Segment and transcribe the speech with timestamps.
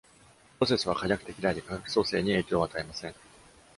[0.57, 3.13] プロセスは可逆的であり、化学組成に影響を与えません。